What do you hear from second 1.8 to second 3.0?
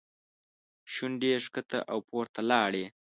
او پورته لاړې.